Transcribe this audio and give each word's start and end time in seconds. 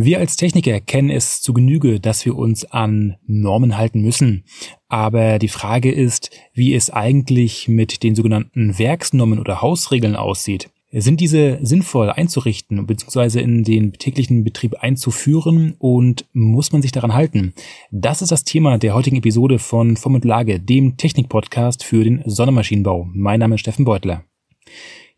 Wir 0.00 0.20
als 0.20 0.36
Techniker 0.36 0.80
kennen 0.80 1.10
es 1.10 1.42
zu 1.42 1.52
Genüge, 1.52 1.98
dass 1.98 2.24
wir 2.24 2.36
uns 2.36 2.64
an 2.64 3.16
Normen 3.26 3.76
halten 3.76 4.00
müssen. 4.00 4.44
Aber 4.88 5.40
die 5.40 5.48
Frage 5.48 5.90
ist, 5.90 6.30
wie 6.54 6.72
es 6.72 6.88
eigentlich 6.88 7.66
mit 7.66 8.04
den 8.04 8.14
sogenannten 8.14 8.78
Werksnormen 8.78 9.40
oder 9.40 9.60
Hausregeln 9.60 10.14
aussieht. 10.14 10.70
Sind 10.92 11.20
diese 11.20 11.58
sinnvoll 11.62 12.10
einzurichten 12.10 12.86
bzw. 12.86 13.40
in 13.40 13.64
den 13.64 13.92
täglichen 13.92 14.44
Betrieb 14.44 14.76
einzuführen 14.76 15.74
und 15.80 16.26
muss 16.32 16.70
man 16.70 16.80
sich 16.80 16.92
daran 16.92 17.14
halten? 17.14 17.52
Das 17.90 18.22
ist 18.22 18.30
das 18.30 18.44
Thema 18.44 18.78
der 18.78 18.94
heutigen 18.94 19.16
Episode 19.16 19.58
von 19.58 19.96
Vom 19.96 20.14
und 20.14 20.24
Lage, 20.24 20.60
dem 20.60 20.96
Technik-Podcast 20.96 21.82
für 21.82 22.04
den 22.04 22.22
Sondermaschinenbau. 22.24 23.08
Mein 23.12 23.40
Name 23.40 23.56
ist 23.56 23.62
Steffen 23.62 23.84
Beutler. 23.84 24.22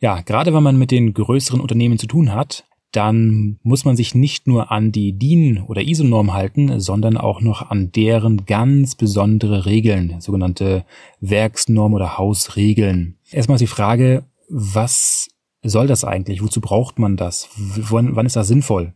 Ja, 0.01 0.23
gerade 0.23 0.55
wenn 0.55 0.63
man 0.63 0.79
mit 0.79 0.91
den 0.91 1.13
größeren 1.13 1.61
Unternehmen 1.61 1.99
zu 1.99 2.07
tun 2.07 2.33
hat, 2.33 2.65
dann 2.93 3.59
muss 3.63 3.85
man 3.85 3.97
sich 3.97 4.15
nicht 4.15 4.47
nur 4.47 4.73
an 4.73 4.93
die 4.93 5.13
DIN 5.13 5.63
oder 5.63 5.83
ISO-Norm 5.83 6.33
halten, 6.33 6.81
sondern 6.81 7.17
auch 7.17 7.41
noch 7.41 7.71
an 7.71 7.93
deren 7.93 8.47
ganz 8.47 8.95
besondere 8.95 9.67
Regeln, 9.67 10.17
sogenannte 10.21 10.85
Werksnorm 11.21 11.95
oder 11.95 12.19
Hausregeln. 12.19 13.17
Erstmal 13.31 13.57
ist 13.57 13.63
die 13.63 13.67
Frage, 13.67 14.25
was 14.49 15.29
soll 15.63 15.87
das 15.87 16.05
eigentlich? 16.05 16.43
Wozu 16.43 16.61
braucht 16.61 16.99
man 16.99 17.17
das? 17.17 17.49
wann, 17.57 18.17
wann 18.17 18.27
ist 18.27 18.37
das 18.37 18.49
sinnvoll? 18.49 18.93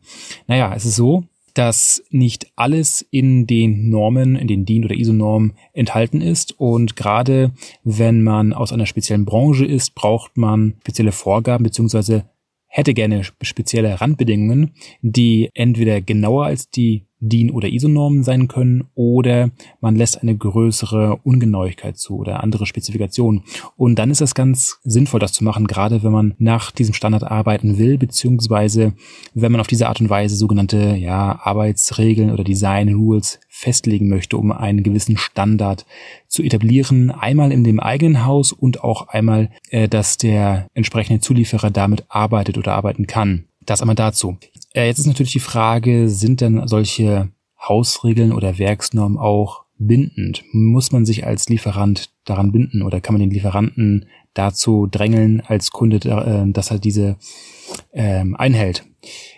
Naja, 0.47 0.73
es 0.75 0.85
ist 0.85 0.97
so, 0.97 1.25
dass 1.55 2.03
nicht 2.11 2.51
alles 2.57 3.07
in 3.13 3.47
den 3.47 3.89
Normen, 3.89 4.35
in 4.35 4.49
den 4.49 4.65
DIN 4.65 4.85
oder 4.85 4.97
ISO-Normen 4.97 5.53
enthalten 5.73 6.21
ist. 6.21 6.59
Und 6.59 6.97
gerade 6.97 7.53
wenn 7.85 8.23
man 8.23 8.53
aus 8.53 8.73
einer 8.73 8.87
speziellen 8.87 9.25
Branche 9.25 9.65
ist, 9.65 9.95
braucht 9.95 10.37
man 10.37 10.75
spezielle 10.81 11.13
Vorgaben 11.13 11.63
beziehungsweise 11.63 12.25
hätte 12.75 12.93
gerne 12.93 13.23
spezielle 13.41 14.01
Randbedingungen, 14.01 14.73
die 15.01 15.49
entweder 15.55 16.01
genauer 16.01 16.47
als 16.47 16.71
die 16.71 17.07
DIN 17.29 17.51
oder 17.51 17.69
ISO-Normen 17.69 18.23
sein 18.23 18.49
können 18.49 18.85
oder 18.95 19.51
man 19.81 19.97
lässt 19.97 20.21
eine 20.23 20.37
größere 20.37 21.17
Ungenauigkeit 21.25 21.99
zu 21.99 22.17
oder 22.17 22.43
andere 22.43 22.67
Spezifikationen. 22.67 23.43
Und 23.77 23.99
dann 23.99 24.11
ist 24.11 24.21
es 24.21 24.35
ganz 24.35 24.79
sinnvoll, 24.85 25.21
das 25.21 25.33
zu 25.33 25.45
machen, 25.45 25.67
gerade 25.67 26.03
wenn 26.03 26.13
man 26.13 26.35
nach 26.39 26.71
diesem 26.71 26.95
Standard 26.95 27.25
arbeiten 27.25 27.79
will, 27.79 27.99
beziehungsweise 27.99 28.95
wenn 29.35 29.53
man 29.53 29.61
auf 29.61 29.67
diese 29.67 29.89
Art 29.89 30.01
und 30.01 30.11
Weise 30.11 30.37
sogenannte 30.37 30.97
ja, 30.97 31.41
Arbeitsregeln 31.43 32.31
oder 32.31 32.45
Design 32.45 32.95
Rules 32.95 33.41
festlegen 33.49 34.09
möchte, 34.09 34.37
um 34.37 34.53
einen 34.53 34.83
gewissen 34.83 35.17
Standard 35.17 35.87
zu 36.29 36.43
etablieren, 36.43 37.11
einmal 37.11 37.53
in 37.53 37.65
dem 37.65 37.81
eigenen 37.81 38.25
Haus 38.25 38.53
und 38.53 38.83
auch 38.83 39.09
einmal, 39.09 39.51
äh, 39.71 39.89
dass 39.89 40.19
der 40.19 40.67
entsprechende 40.75 41.21
Zulieferer 41.21 41.71
damit 41.71 42.05
arbeitet 42.09 42.59
oder 42.59 42.75
arbeiten 42.75 43.07
kann. 43.07 43.45
Das 43.65 43.81
einmal 43.81 43.97
dazu. 43.97 44.37
Äh, 44.75 44.87
jetzt 44.87 44.99
ist 44.99 45.07
natürlich 45.07 45.33
die 45.33 45.41
Frage, 45.41 46.11
sind 46.11 46.41
denn 46.43 46.67
solche 46.67 47.31
Hausregeln 47.59 48.33
oder 48.33 48.59
Werksnormen 48.59 49.19
auch 49.19 49.65
bindend? 49.79 50.45
Muss 50.53 50.93
man 50.93 51.07
sich 51.07 51.27
als 51.27 51.49
Lieferant 51.49 52.11
daran 52.25 52.53
binden 52.53 52.83
oder 52.83 53.01
kann 53.01 53.15
man 53.15 53.21
den 53.21 53.31
Lieferanten 53.31 54.07
dazu 54.35 54.87
drängeln 54.91 55.41
als 55.41 55.71
Kunde, 55.71 55.97
äh, 56.09 56.51
dass 56.53 56.71
er 56.71 56.79
diese 56.79 57.17
ähm, 57.93 58.37
einhält? 58.37 58.85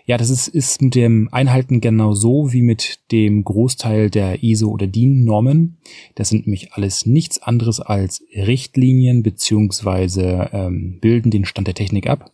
Ja, 0.07 0.17
das 0.17 0.31
ist, 0.31 0.47
ist 0.47 0.81
mit 0.81 0.95
dem 0.95 1.29
Einhalten 1.33 1.81
genau 1.81 2.15
so 2.15 2.53
wie 2.53 2.63
mit 2.63 3.01
dem 3.11 3.43
Großteil 3.43 4.09
der 4.09 4.43
ISO 4.43 4.69
oder 4.69 4.87
DIN-Normen. 4.87 5.79
Das 6.15 6.29
sind 6.29 6.47
nämlich 6.47 6.73
alles 6.73 7.05
nichts 7.05 7.43
anderes 7.43 7.81
als 7.81 8.23
Richtlinien 8.35 9.23
beziehungsweise 9.23 10.49
ähm, 10.53 10.99
bilden 11.01 11.31
den 11.31 11.45
Stand 11.45 11.67
der 11.67 11.75
Technik 11.75 12.09
ab. 12.09 12.31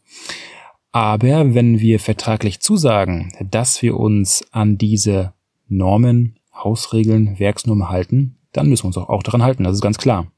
Aber 0.92 1.54
wenn 1.54 1.80
wir 1.80 1.98
vertraglich 1.98 2.60
zusagen, 2.60 3.32
dass 3.50 3.80
wir 3.80 3.98
uns 3.98 4.44
an 4.52 4.76
diese 4.76 5.32
Normen, 5.66 6.38
Hausregeln, 6.54 7.38
Werksnormen 7.38 7.88
halten, 7.88 8.36
dann 8.52 8.68
müssen 8.68 8.84
wir 8.84 8.88
uns 8.88 8.98
auch 8.98 9.22
daran 9.22 9.42
halten, 9.42 9.64
das 9.64 9.76
ist 9.76 9.80
ganz 9.80 9.96
klar. 9.96 10.30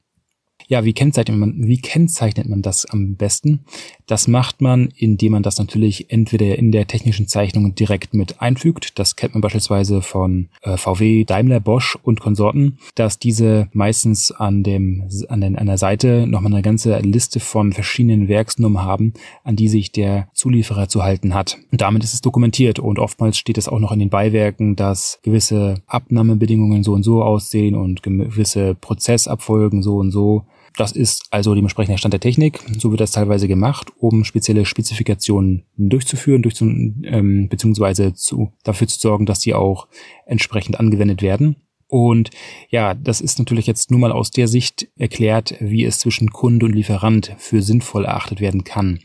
Ja, 0.67 0.83
wie 0.83 0.93
kennzeichnet 0.93 1.37
man, 1.37 1.67
wie 1.67 1.77
kennzeichnet 1.77 2.49
man 2.49 2.61
das 2.61 2.85
am 2.85 3.15
besten? 3.15 3.61
Das 4.07 4.27
macht 4.27 4.61
man, 4.61 4.89
indem 4.95 5.33
man 5.33 5.43
das 5.43 5.59
natürlich 5.59 6.11
entweder 6.11 6.57
in 6.57 6.71
der 6.71 6.87
technischen 6.87 7.27
Zeichnung 7.27 7.75
direkt 7.75 8.13
mit 8.13 8.41
einfügt. 8.41 8.97
Das 8.97 9.15
kennt 9.15 9.33
man 9.33 9.41
beispielsweise 9.41 10.01
von 10.01 10.47
äh, 10.61 10.77
VW, 10.77 11.23
Daimler, 11.23 11.59
Bosch 11.59 11.97
und 12.01 12.19
Konsorten, 12.19 12.77
dass 12.95 13.19
diese 13.19 13.67
meistens 13.73 14.31
an 14.31 14.63
dem, 14.63 15.07
an, 15.29 15.41
den, 15.41 15.55
an 15.57 15.67
der 15.67 15.77
Seite 15.77 16.27
nochmal 16.27 16.53
eine 16.53 16.61
ganze 16.61 16.97
Liste 16.99 17.39
von 17.39 17.73
verschiedenen 17.73 18.27
Werksnummern 18.27 18.83
haben, 18.83 19.13
an 19.43 19.55
die 19.55 19.67
sich 19.67 19.91
der 19.91 20.27
Zulieferer 20.33 20.87
zu 20.87 21.03
halten 21.03 21.33
hat. 21.33 21.57
Und 21.71 21.81
damit 21.81 22.03
ist 22.03 22.13
es 22.13 22.21
dokumentiert 22.21 22.79
und 22.79 22.99
oftmals 22.99 23.37
steht 23.37 23.57
es 23.57 23.67
auch 23.67 23.79
noch 23.79 23.91
in 23.91 23.99
den 23.99 24.09
Beiwerken, 24.09 24.75
dass 24.75 25.19
gewisse 25.23 25.75
Abnahmebedingungen 25.87 26.83
so 26.83 26.93
und 26.93 27.03
so 27.03 27.23
aussehen 27.23 27.75
und 27.75 28.03
gewisse 28.03 28.75
Prozessabfolgen 28.75 29.81
so 29.83 29.97
und 29.97 30.11
so 30.11 30.45
das 30.77 30.91
ist 30.91 31.23
also 31.31 31.55
dementsprechend 31.55 31.91
der 31.91 31.97
Stand 31.97 32.13
der 32.13 32.19
Technik. 32.19 32.59
So 32.77 32.91
wird 32.91 33.01
das 33.01 33.11
teilweise 33.11 33.47
gemacht, 33.47 33.91
um 33.97 34.23
spezielle 34.23 34.65
Spezifikationen 34.65 35.63
durchzuführen, 35.77 36.41
durchzu, 36.41 36.65
ähm, 36.65 37.47
beziehungsweise 37.49 38.13
zu, 38.13 38.51
dafür 38.63 38.87
zu 38.87 38.99
sorgen, 38.99 39.25
dass 39.25 39.39
die 39.39 39.53
auch 39.53 39.87
entsprechend 40.25 40.79
angewendet 40.79 41.21
werden. 41.21 41.57
Und 41.87 42.31
ja, 42.69 42.95
das 42.95 43.21
ist 43.21 43.37
natürlich 43.37 43.67
jetzt 43.67 43.91
nur 43.91 43.99
mal 43.99 44.11
aus 44.11 44.31
der 44.31 44.47
Sicht 44.47 44.87
erklärt, 44.97 45.55
wie 45.59 45.85
es 45.85 45.99
zwischen 45.99 46.31
Kunde 46.31 46.65
und 46.65 46.73
Lieferant 46.73 47.35
für 47.37 47.61
sinnvoll 47.61 48.05
erachtet 48.05 48.41
werden 48.41 48.63
kann. 48.63 48.99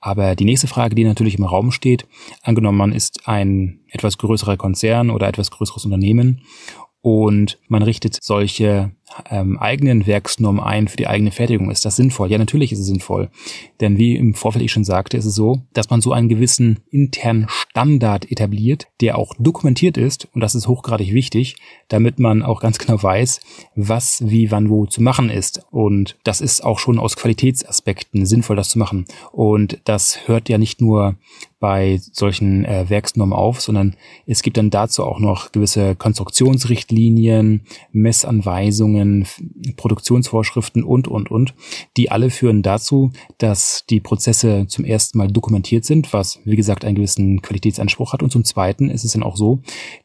Aber 0.00 0.34
die 0.34 0.46
nächste 0.46 0.66
Frage, 0.66 0.94
die 0.94 1.04
natürlich 1.04 1.38
im 1.38 1.44
Raum 1.44 1.70
steht, 1.70 2.06
angenommen 2.42 2.78
man 2.78 2.92
ist 2.92 3.28
ein 3.28 3.80
etwas 3.90 4.16
größerer 4.16 4.56
Konzern 4.56 5.10
oder 5.10 5.28
etwas 5.28 5.50
größeres 5.50 5.84
Unternehmen 5.84 6.40
und 7.02 7.58
man 7.66 7.82
richtet 7.82 8.16
solche 8.22 8.92
ähm, 9.28 9.58
eigenen 9.58 10.06
Werksnormen 10.06 10.62
ein 10.62 10.88
für 10.88 10.96
die 10.96 11.08
eigene 11.08 11.32
Fertigung. 11.32 11.70
Ist 11.70 11.84
das 11.84 11.96
sinnvoll? 11.96 12.30
Ja, 12.30 12.38
natürlich 12.38 12.72
ist 12.72 12.78
es 12.78 12.86
sinnvoll. 12.86 13.28
Denn 13.80 13.98
wie 13.98 14.16
im 14.16 14.34
Vorfeld 14.34 14.64
ich 14.64 14.72
schon 14.72 14.84
sagte, 14.84 15.16
ist 15.16 15.24
es 15.24 15.34
so, 15.34 15.62
dass 15.72 15.90
man 15.90 16.00
so 16.00 16.12
einen 16.12 16.28
gewissen 16.28 16.78
internen 16.90 17.46
Standard 17.48 18.30
etabliert, 18.30 18.86
der 19.00 19.18
auch 19.18 19.34
dokumentiert 19.38 19.96
ist. 19.96 20.28
Und 20.32 20.40
das 20.40 20.54
ist 20.54 20.68
hochgradig 20.68 21.12
wichtig, 21.12 21.56
damit 21.88 22.18
man 22.18 22.42
auch 22.42 22.60
ganz 22.60 22.78
genau 22.78 23.02
weiß, 23.02 23.40
was, 23.74 24.22
wie, 24.24 24.50
wann, 24.50 24.70
wo 24.70 24.86
zu 24.86 25.02
machen 25.02 25.28
ist. 25.28 25.62
Und 25.70 26.16
das 26.24 26.40
ist 26.40 26.64
auch 26.64 26.78
schon 26.78 26.98
aus 26.98 27.16
Qualitätsaspekten 27.16 28.26
sinnvoll, 28.26 28.56
das 28.56 28.70
zu 28.70 28.78
machen. 28.78 29.06
Und 29.32 29.80
das 29.84 30.28
hört 30.28 30.48
ja 30.48 30.56
nicht 30.56 30.80
nur 30.80 31.16
bei 31.62 32.00
solchen 32.10 32.64
äh, 32.64 32.90
Werksnormen 32.90 33.32
auf, 33.32 33.60
sondern 33.60 33.94
es 34.26 34.42
gibt 34.42 34.56
dann 34.56 34.68
dazu 34.68 35.04
auch 35.04 35.20
noch 35.20 35.52
gewisse 35.52 35.94
Konstruktionsrichtlinien, 35.94 37.60
Messanweisungen, 37.92 39.28
Produktionsvorschriften 39.76 40.82
und, 40.82 41.06
und, 41.06 41.30
und, 41.30 41.54
die 41.96 42.10
alle 42.10 42.30
führen 42.30 42.62
dazu, 42.62 43.12
dass 43.38 43.84
die 43.88 44.00
Prozesse 44.00 44.66
zum 44.66 44.84
ersten 44.84 45.18
Mal 45.18 45.28
dokumentiert 45.28 45.84
sind, 45.84 46.12
was, 46.12 46.40
wie 46.44 46.56
gesagt, 46.56 46.84
einen 46.84 46.96
gewissen 46.96 47.42
Qualitätsanspruch 47.42 48.12
hat. 48.12 48.24
Und 48.24 48.32
zum 48.32 48.44
Zweiten 48.44 48.90
ist 48.90 49.04
es 49.04 49.12
dann 49.12 49.22
auch 49.22 49.36
so, 49.36 49.60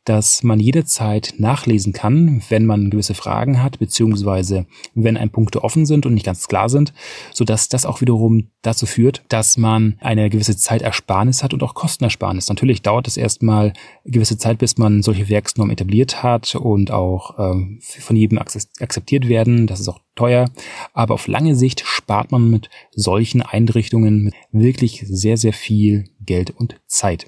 dass 0.07 0.41
man 0.41 0.59
jederzeit 0.59 1.33
nachlesen 1.37 1.91
kann, 1.91 2.41
wenn 2.47 2.65
man 2.65 2.89
gewisse 2.89 3.13
Fragen 3.13 3.61
hat, 3.61 3.79
beziehungsweise 3.79 4.65
wenn 4.95 5.17
ein 5.17 5.29
Punkte 5.29 5.63
offen 5.63 5.85
sind 5.85 6.05
und 6.05 6.13
nicht 6.13 6.25
ganz 6.25 6.47
klar 6.47 6.69
sind, 6.69 6.93
so 7.33 7.43
dass 7.43 7.67
das 7.67 7.85
auch 7.85 7.99
wiederum 7.99 8.47
dazu 8.61 8.85
führt, 8.85 9.23
dass 9.27 9.57
man 9.57 9.97
eine 9.99 10.29
gewisse 10.29 10.55
Zeitersparnis 10.55 11.43
hat 11.43 11.53
und 11.53 11.61
auch 11.61 11.73
Kostenersparnis. 11.73 12.47
Natürlich 12.47 12.81
dauert 12.81 13.07
es 13.07 13.17
erstmal 13.17 13.73
gewisse 14.05 14.37
Zeit, 14.37 14.59
bis 14.59 14.77
man 14.77 15.03
solche 15.03 15.27
Werksnormen 15.27 15.73
etabliert 15.73 16.23
hat 16.23 16.55
und 16.55 16.91
auch 16.91 17.37
ähm, 17.37 17.79
von 17.81 18.15
jedem 18.15 18.37
akzeptiert 18.37 19.27
werden. 19.27 19.67
Das 19.67 19.79
ist 19.79 19.89
auch 19.89 19.99
teuer. 20.15 20.49
Aber 20.93 21.15
auf 21.15 21.27
lange 21.27 21.55
Sicht 21.55 21.83
spart 21.85 22.31
man 22.31 22.49
mit 22.49 22.69
solchen 22.91 23.41
Einrichtungen 23.41 24.31
wirklich 24.51 25.03
sehr, 25.07 25.37
sehr 25.37 25.53
viel 25.53 26.05
Geld 26.21 26.51
und 26.51 26.79
Zeit. 26.87 27.25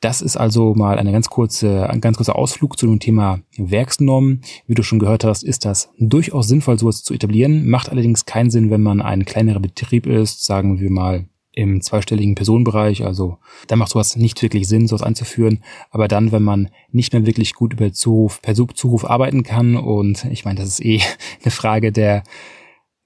Das 0.00 0.20
ist 0.20 0.36
also 0.36 0.74
mal 0.74 0.98
eine 0.98 1.10
ganz 1.10 1.30
kurze, 1.30 1.88
ein 1.88 2.02
ganz 2.02 2.18
kurzer 2.18 2.36
Ausflug 2.36 2.78
zu 2.78 2.86
dem 2.86 3.00
Thema 3.00 3.40
Werksnormen. 3.56 4.42
Wie 4.66 4.74
du 4.74 4.82
schon 4.82 4.98
gehört 4.98 5.24
hast, 5.24 5.42
ist 5.42 5.64
das 5.64 5.90
durchaus 5.98 6.48
sinnvoll, 6.48 6.78
sowas 6.78 7.02
zu 7.02 7.14
etablieren. 7.14 7.66
Macht 7.68 7.88
allerdings 7.90 8.26
keinen 8.26 8.50
Sinn, 8.50 8.70
wenn 8.70 8.82
man 8.82 9.00
ein 9.00 9.24
kleinerer 9.24 9.60
Betrieb 9.60 10.06
ist, 10.06 10.44
sagen 10.44 10.80
wir 10.80 10.90
mal 10.90 11.26
im 11.56 11.80
zweistelligen 11.80 12.34
Personenbereich. 12.34 13.04
Also 13.04 13.38
da 13.66 13.76
macht 13.76 13.90
sowas 13.90 14.16
nicht 14.16 14.42
wirklich 14.42 14.68
Sinn, 14.68 14.86
sowas 14.86 15.02
einzuführen. 15.02 15.64
Aber 15.90 16.06
dann, 16.06 16.30
wenn 16.30 16.42
man 16.42 16.68
nicht 16.92 17.14
mehr 17.14 17.24
wirklich 17.24 17.54
gut 17.54 17.72
über 17.72 17.92
Zuruf, 17.92 18.42
per 18.42 18.54
Zuruf 18.54 19.06
arbeiten 19.06 19.42
kann 19.42 19.76
und 19.76 20.26
ich 20.26 20.44
meine, 20.44 20.60
das 20.60 20.68
ist 20.68 20.84
eh 20.84 21.00
eine 21.42 21.50
Frage 21.50 21.90
der 21.90 22.22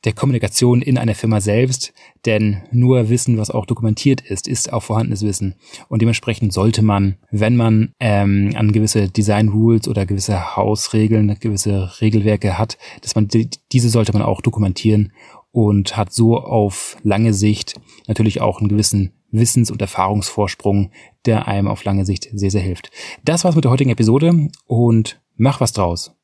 der 0.05 0.13
Kommunikation 0.13 0.81
in 0.81 0.97
einer 0.97 1.15
Firma 1.15 1.41
selbst, 1.41 1.93
denn 2.25 2.63
nur 2.73 3.11
Wissen, 3.11 3.37
was 3.39 3.51
auch 3.51 3.67
dokumentiert 3.67 4.21
ist, 4.23 4.49
ist 4.49 4.73
auch 4.73 4.83
vorhandenes 4.83 5.23
Wissen. 5.23 5.55
Und 5.89 6.01
dementsprechend 6.01 6.53
sollte 6.53 6.83
man, 6.83 7.17
wenn 7.31 7.57
man 7.57 7.93
ähm, 8.01 8.53
an 8.57 8.73
gewisse 8.73 9.09
Design 9.09 9.49
Rules 9.49 9.89
oder 9.89 10.07
gewisse 10.07 10.57
Hausregeln, 10.57 11.37
gewisse 11.39 12.01
Regelwerke 12.01 12.59
hat, 12.59 12.79
dass 13.03 13.15
man 13.15 13.29
die, 13.29 13.51
diese 13.73 13.91
sollte 13.91 14.13
man 14.13 14.23
auch 14.23 14.41
dokumentieren 14.41 15.13
und 15.53 15.97
hat 15.97 16.13
so 16.13 16.39
auf 16.39 16.97
lange 17.03 17.35
Sicht 17.35 17.81
natürlich 18.07 18.41
auch 18.41 18.61
einen 18.61 18.69
gewissen 18.69 19.13
Wissens- 19.33 19.71
und 19.71 19.81
Erfahrungsvorsprung, 19.81 20.91
der 21.27 21.47
einem 21.47 21.69
auf 21.69 21.85
lange 21.85 22.05
Sicht 22.05 22.29
sehr, 22.33 22.51
sehr 22.51 22.63
hilft. 22.63 22.91
Das 23.25 23.45
war's 23.45 23.55
mit 23.55 23.65
der 23.65 23.71
heutigen 23.71 23.91
Episode 23.91 24.49
und 24.67 25.21
mach 25.37 25.61
was 25.61 25.73
draus. 25.73 26.17